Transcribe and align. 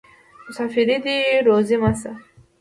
مسافري 0.47 0.97
دې 1.05 1.17
روزي 1.47 1.77
مه 1.81 1.91
شه. 2.01 2.11